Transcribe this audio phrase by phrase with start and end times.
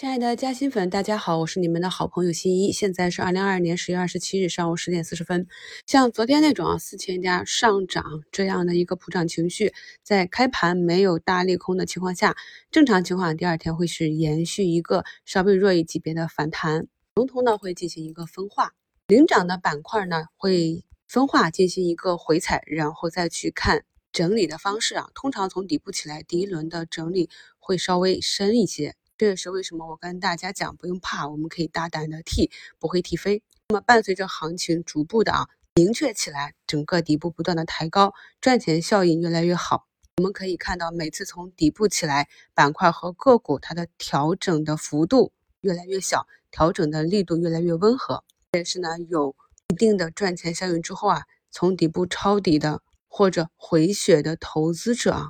[0.00, 2.72] 亲爱的嘉兴粉，大家好，我是你们的好朋友新一。
[2.72, 5.46] 现在是二零二二年十月二十七日上午十点四十分。
[5.86, 8.02] 像昨天那种啊四千家上涨
[8.32, 12.34] 这样的一个普涨情绪，在开盘没有大利空的情况下，
[12.70, 18.72] 正常情况第二天会是延续一个稍微弱一级别的反弹，龙头呢会进行一个分化，
[19.06, 25.10] 领涨的板块呢会分化进行一个回踩，然后再去看整理的方式啊。
[25.14, 27.28] 通常从底部起来，第一轮的整理
[27.58, 28.94] 会稍微深一些。
[29.20, 33.42] 这也是为什么我跟大家讲，不用怕，我们可以大胆的踢，不会踢飞。
[33.68, 39.86] 那么伴随着行情逐步的啊明确起来，整个底部不断的抬高，赚钱效应越来越好。
[40.16, 48.24] 我们可以看到，每次从底部起来，板块和个股它的调整的幅度越来越小，调整的力度越来越温和。
[48.52, 49.36] 但是呢有
[49.68, 55.28] 一定的赚钱效应之后啊，从底部抄底的或者回血的投资者啊。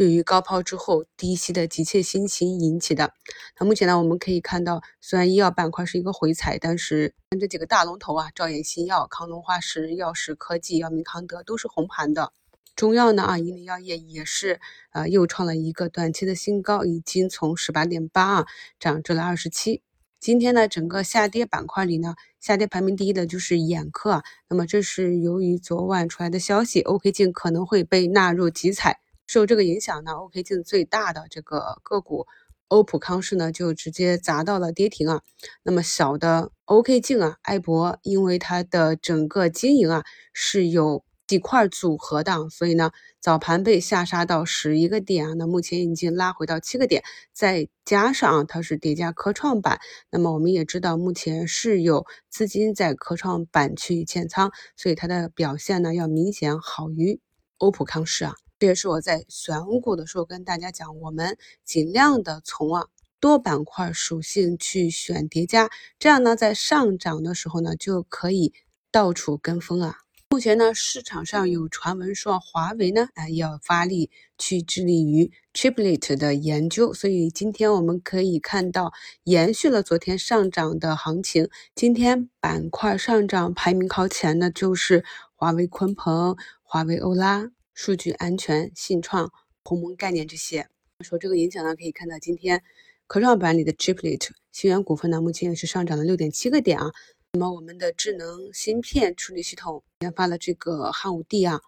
[0.00, 3.12] 对于高抛之后低吸的急切心情引起的。
[3.58, 12.32] 那目前呢，我们可以看到，虽然医药板块是一个回踩，但是这几个大龙头啊，兆衍新药、康龙化石、药石科技、药明康德都是红盘的。
[12.74, 14.58] 中药呢啊，银林药业也是
[14.92, 18.46] 呃又创了一个短期的新高，已经从十八点八啊
[18.78, 19.82] 涨至了二十七。
[20.18, 24.22] 今天呢，整个下跌板块里呢，下跌排名第一的就是眼科啊。
[24.48, 29.00] 那么这是由于昨晚出来的消息，OK 镜可能会被纳入集采。
[29.32, 32.26] 受这个影响呢，OK 镜最大的这个个股
[32.66, 35.22] 欧普康视呢就直接砸到了跌停啊。
[35.62, 49.78] 那么小的 OK 镜啊，艾博因为它的整个经营啊是有几块组合的，所以呢早盘被下杀到十一个点啊，那目前已经拉回到七个点，再加上啊它是叠加科创板，
[50.10, 57.20] 那么我们也知道目前是有资金在科创板去建仓，所以它的表现呢要明显好于
[57.58, 58.34] 欧普康视啊。
[58.60, 68.52] 这也是我在选股的时候跟大家讲，我们尽量的从啊多板块属性去选叠加，这样呢在上涨的时候呢就可以
[68.92, 69.96] 到处跟风啊。
[70.28, 78.92] 目前呢市场上有传闻说华为呢哎要发力去致力于 Chiplet 的研究，所以今天我们可以看到
[79.24, 85.02] 延续了昨天上涨的行情，今天板块上涨排名靠前的就是
[85.34, 87.50] 华为鲲鹏、华为欧拉。
[87.82, 89.32] 数据安全、信创、
[89.64, 90.68] 鸿蒙概念这些，
[91.02, 92.62] 受这个影响呢，可以看到今天
[93.06, 96.92] 科创板里的 Chiplet 新源股份呢，目前也是上涨了六点七个点啊。
[97.32, 101.62] 那么我们的智能芯片处理系统研发的这个汉武帝啊，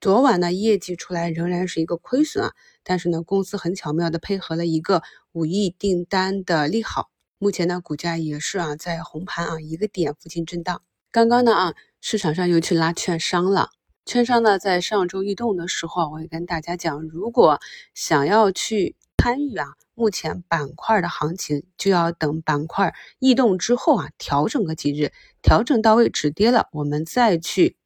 [0.00, 2.52] 昨晚呢业绩出来仍然是一个亏损啊，
[2.84, 5.02] 但是呢公司很巧妙的配合了一个
[5.32, 7.10] 五亿订单的利好，
[7.40, 10.80] 目前呢股价也是啊在红盘啊一个点附近震荡。
[11.10, 13.70] 刚刚呢啊市场上又去拉券商了。
[14.06, 17.58] 券商呢，在上周异动的时候，我也跟大家讲，如果
[17.92, 25.10] 想要去参与啊，目前板块的行情，就要等板块异动之后啊，调整个几日，
[25.42, 27.76] 调整到位止跌了，我们再去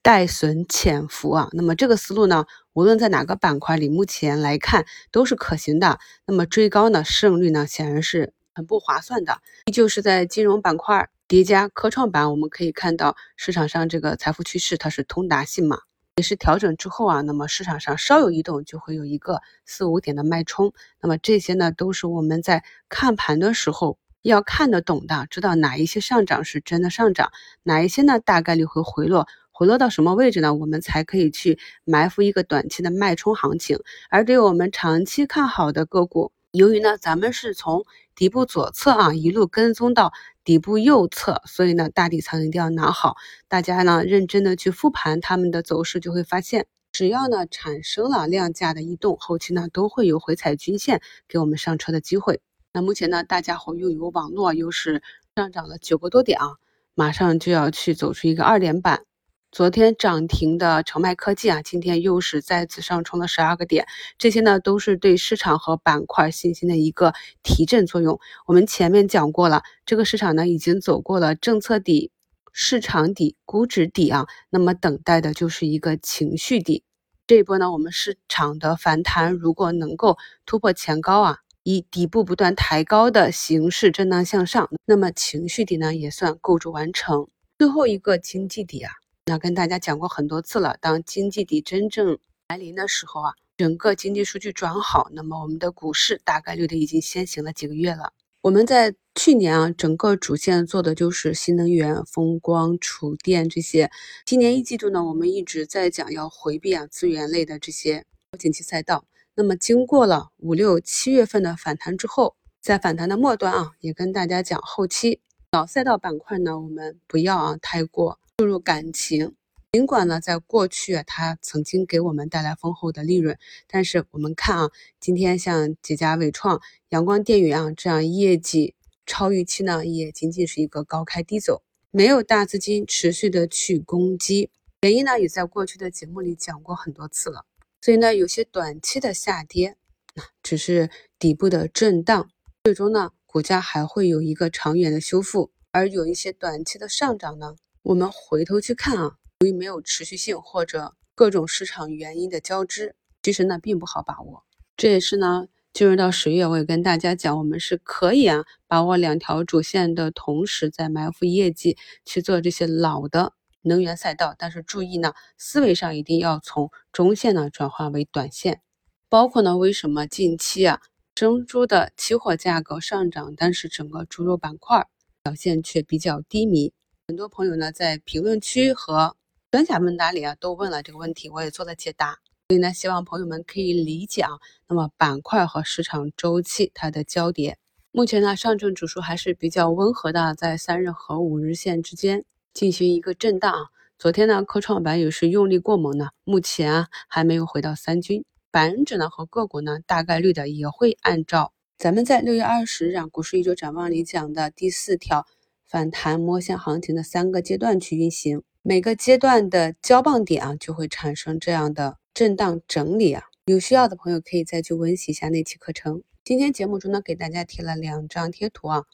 [0.00, 1.50] 带损潜伏啊。
[1.52, 5.98] 那么这个思路呢，无论在哪个板块里，目前来看都是可行的。
[6.24, 9.42] 那么追高呢，胜率呢，显然是很不划算的。
[9.66, 11.10] 依旧是在金融板块。
[11.28, 15.80] 叠加科创板，我们可以看到市场上这个财富趋势，它是通达性嘛，
[16.14, 20.72] 也是调整之后啊，那么市场上稍有异动，就会有一个四五点的脉冲。
[21.00, 27.32] 那么这些呢，都是我们在看盘的时候要看得懂的，知道哪一些上涨是真的上涨，
[27.64, 30.54] 哪一些呢大概率会回落，回落到什么位置呢？
[30.54, 33.80] 我们才可以去埋伏一个短期的脉冲行情。
[34.10, 37.84] 而对于我们长期看好的个股，由于呢，咱们是从
[38.16, 40.12] 底部左侧啊一路跟踪到
[40.42, 43.16] 底部右侧，所以呢，大底仓一定要拿好。
[43.46, 52.40] 大家呢认真的去复盘他们的走势，就会发现，只要呢产生了量价的异动，后期呢都会有回踩均线给我们上车的机会。
[52.72, 55.02] 那目前呢，大家伙又有网络，又是
[55.34, 56.56] 上涨了九个多点啊，
[56.94, 59.04] 马上就要去走出一个二连板。
[59.52, 63.86] 昨天涨停的成迈科技啊，今天又是再次上冲了十二个点，
[64.18, 68.20] 这些呢都是对市场和板块信心的一个提振作用。
[68.46, 72.10] 我们前面讲过了，这个市场呢已经走过了政策底、
[72.52, 76.84] 市场底、估值底啊，那么等待的就是一个情绪底。
[77.26, 87.28] 这一波呢，我们市场的反弹如果能够突破前高啊，以底部不断抬高的形式震荡向上，那么情绪底呢也算构筑完成。
[87.56, 88.92] 最后一个经济底啊。
[89.28, 98.12] 那跟大家讲过很多次了，当经济底真正来临的时候啊，整个经济数据转好，那么我们的股市大概率的已经先行了几个月了。
[98.42, 103.90] 我们在去年啊，整个主线做的就是新能源、风光、储电这些。
[104.24, 108.04] 今年一季度呢，我们一直在讲要回避啊资源类的这些
[108.38, 109.06] 景气赛道。
[109.34, 115.20] 那么经过了五六七月份的反弹之后，在反弹的末端啊，也跟大家讲，后期
[115.52, 119.34] 老赛道板块呢，我们不要啊太过注入感情。
[119.72, 134.50] 尽管呢，在过去它曾经给我们带来丰厚的利润，但是我们看啊，今天像几家伟创、阳光电源啊这样业绩超预期呢，也仅仅是一个高开低走，没有大资金持续的去攻击。
[134.80, 137.44] 原因呢，也在过去的节目里讲过很多次了。
[137.82, 139.76] 所以呢，有些短期的下跌，
[140.14, 142.30] 那只是底部的震荡，
[142.64, 145.50] 最终呢，股价还会有一个长远的修复。
[145.70, 149.18] 而有一些短期的上涨呢，我们回头去看啊。
[149.40, 154.44] 由于没有持续性或者各种市场原因的交织，其实呢并不好把握。
[154.74, 164.34] 这也是呢，进入到十月，我也跟大家讲，我们是可以啊把握两条主线的同时，在埋伏业绩去做这些老的能源赛道。
[164.38, 168.62] 但是注意呢，思维上一定要从中线呢转化为短线。
[169.10, 170.80] 包括呢，为什么近期啊
[171.18, 174.86] 生猪的期货价格上涨，但是整个猪肉板块
[175.22, 176.74] 表现却比较低迷？
[177.08, 179.16] 很多朋友呢在评论区和
[179.50, 182.18] 专享问答里啊，都问了这个问题，我也做了解答。
[182.48, 184.32] 所以呢，希望朋友们可以理解啊。
[184.68, 187.56] 那么板块和市场周期它的交叠，
[187.92, 193.70] 目前呢，上证指数还是比较温和的，在三日和五日线之间进行一个震荡。
[193.98, 198.22] 昨天呢，科创板也是用力过猛呢，目前啊还没有回到三均。
[198.56, 205.26] 板指呢和个股呢，大概率的也会按照咱们在六月二十日啊股市一周展望里讲的第四条
[205.68, 208.42] 反弹摸线行情的三个阶段去运行。
[208.62, 213.24] 每个阶段的交棒点啊，就会产生这样的震荡整理啊。
[213.44, 216.02] 有需要的朋友可以再去温习一下那期课程。
[216.24, 218.84] 今天节目中呢，给大家提了两张贴图啊。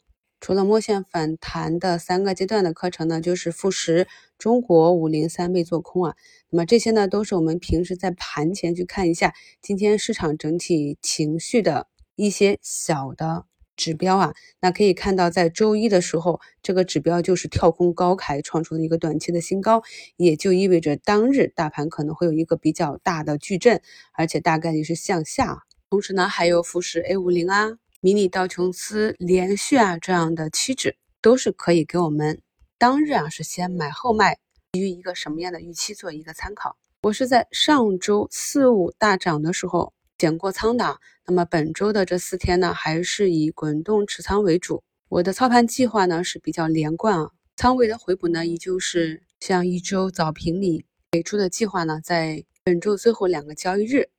[0.43, 6.15] 除了摸线反弹的三个阶段的课程呢，就是富时、中国五零三倍做空啊。
[6.49, 11.87] 那么这些呢，都是我们平时在盘前去看一下今天市场整体情绪的
[12.17, 13.45] 一些小的。
[13.77, 19.81] 指标啊，那可以看到，在周一的时候，这个指标就是跳空高开，创出了一个短期的新高，
[20.17, 23.81] 也就意味着当日大盘可能会有一个比较大的巨震，
[24.11, 25.63] 而且大概率是向下。
[25.89, 32.41] 同时呢，还有富时 A 五零啊、迷你道琼斯连续啊这样的期指，都是可以给我们
[32.77, 34.39] 当日啊是先买后卖，
[34.73, 36.75] 基于一个什么样的预期做一个参考。
[37.03, 39.93] 我是在上周四五大涨的时候。
[40.17, 44.83] 减过仓的，那么本周的这四天呢，还是以滚动持仓为主。
[45.07, 54.09] 我的操盘计划呢是比较连贯啊，仓位的回补呢，依旧是像一周早评里给出的计划呢，在本周最后两个交易日，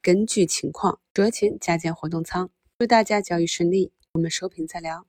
[0.00, 2.48] 根据情况酌情加减活动仓。
[2.76, 5.06] 祝大家交易顺利，我们收评再聊。